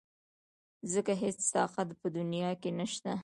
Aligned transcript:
ځکه 0.93 1.13
هېڅ 1.23 1.37
طاقت 1.55 1.89
په 2.01 2.07
دنيا 2.17 2.51
کې 2.61 2.69
نشته. 2.79 3.11